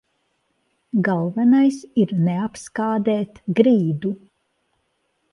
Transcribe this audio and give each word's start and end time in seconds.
Galvenais 1.07 1.75
ir 2.03 2.13
neapskādēt 2.29 3.37
grīdu. 3.59 4.15